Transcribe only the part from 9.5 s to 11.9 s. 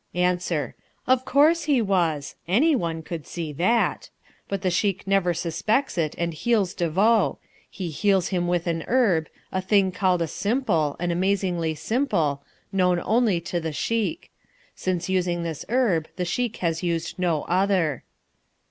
a thing called a simple, an amazingly